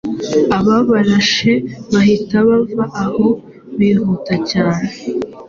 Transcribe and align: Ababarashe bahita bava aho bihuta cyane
Ababarashe 0.57 1.51
bahita 1.93 2.35
bava 2.47 2.85
aho 3.03 3.25
bihuta 3.77 4.33
cyane 4.51 4.87